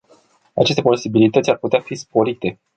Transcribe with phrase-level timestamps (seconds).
[0.55, 2.59] Aceste posibilități ar putea fi sporite.